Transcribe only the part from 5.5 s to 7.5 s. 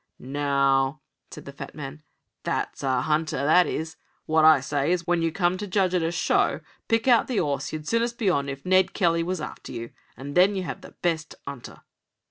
to judge at a show, pick out the